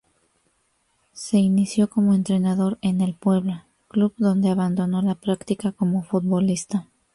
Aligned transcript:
Se 1.13 1.37
inició 1.37 1.87
como 1.87 2.15
entrenador 2.15 2.79
en 2.81 3.01
el 3.01 3.13
Puebla, 3.13 3.67
club 3.87 4.15
donde 4.17 4.49
abandonó 4.49 5.03
la 5.03 5.13
práctica 5.13 5.73
como 5.73 6.01
futbolista. 6.01 6.87